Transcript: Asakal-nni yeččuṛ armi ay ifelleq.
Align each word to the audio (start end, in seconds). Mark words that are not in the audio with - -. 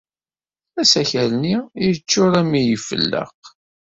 Asakal-nni 0.81 1.55
yeččuṛ 1.85 2.31
armi 2.39 2.57
ay 2.59 2.67
ifelleq. 2.75 3.37